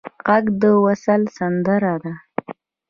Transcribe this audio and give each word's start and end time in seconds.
غږ 0.25 0.45
د 0.61 0.63
وصل 0.85 1.21
سندره 1.37 1.95
ده 2.03 2.13